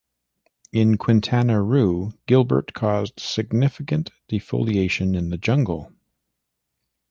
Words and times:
In 0.71 0.97
Quintana 0.97 1.61
Roo, 1.61 2.13
Gilbert 2.25 2.73
caused 2.73 3.19
significant 3.19 4.09
defoliation 4.27 5.15
in 5.15 5.29
the 5.29 5.37
jungle. 5.37 5.93